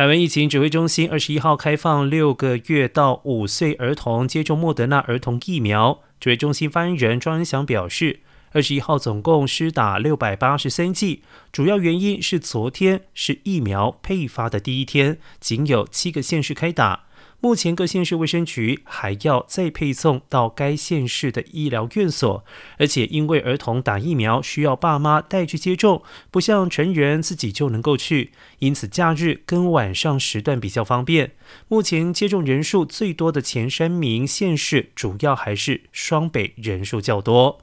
[0.00, 6.00] 台湾疫情指挥中心二十一号开放六个月到五岁儿童接种莫德纳儿童疫苗。
[6.18, 8.20] 指挥中心发言人庄恩祥表示，
[8.52, 17.04] 二十一号总共施打六百八十三剂，主要原因是昨天是疫苗配发的第一天，仅有七个县市开打。
[17.40, 22.44] 目前各县市卫生局还要再配送到该县市的医疗院所，
[22.78, 31.32] 而且因为儿童打疫苗需要爸妈带去接种，不像成人自己就能够去，因此假日跟晚上时段比较方便。
[31.68, 37.60] 目前接种人数最多的前三名县市，主要还是双北人数较多。